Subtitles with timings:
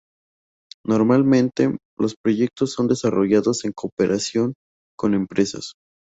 [0.83, 4.55] Normalmente, los proyectos son desarrollados en cooperación
[4.97, 5.73] con empresas.